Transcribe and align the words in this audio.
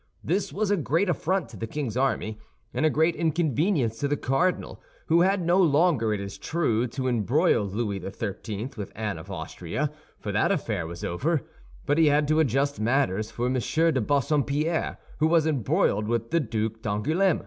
This 0.23 0.51
was 0.51 0.71
a 0.71 0.77
great 0.77 1.09
affront 1.09 1.47
to 1.49 1.57
the 1.57 1.67
king's 1.67 1.95
army, 1.95 2.39
and 2.73 2.87
a 2.87 2.89
great 2.89 3.15
inconvenience 3.15 3.99
to 3.99 4.07
the 4.07 4.17
cardinal, 4.17 4.81
who 5.05 5.21
had 5.21 5.45
no 5.45 5.59
longer, 5.59 6.11
it 6.11 6.19
is 6.19 6.39
true, 6.39 6.87
to 6.87 7.07
embroil 7.07 7.63
Louis 7.67 7.99
XIII. 7.99 8.71
with 8.75 8.91
Anne 8.95 9.19
of 9.19 9.29
Austria—for 9.29 10.31
that 10.31 10.51
affair 10.51 10.87
was 10.87 11.03
over—but 11.03 11.97
he 11.99 12.07
had 12.07 12.27
to 12.29 12.39
adjust 12.39 12.79
matters 12.81 13.29
for 13.29 13.45
M. 13.45 13.53
de 13.53 14.01
Bassompierre, 14.01 14.97
who 15.19 15.27
was 15.27 15.45
embroiled 15.45 16.07
with 16.07 16.31
the 16.31 16.39
Duc 16.39 16.81
d'Angoulême. 16.81 17.39